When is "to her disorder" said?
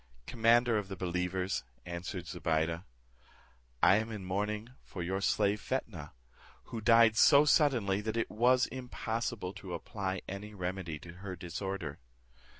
10.97-11.99